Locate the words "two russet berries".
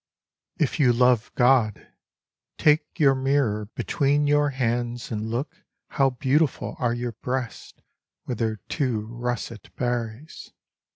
8.67-10.53